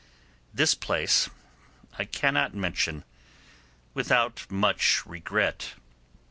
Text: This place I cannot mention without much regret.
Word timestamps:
This 0.51 0.73
place 0.73 1.29
I 1.99 2.05
cannot 2.05 2.55
mention 2.55 3.03
without 3.93 4.49
much 4.49 5.05
regret. 5.05 5.75